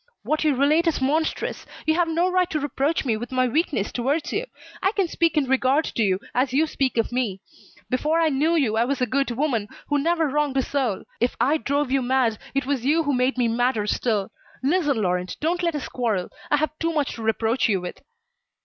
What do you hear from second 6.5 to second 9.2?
you speak of me. Before I knew you, I was a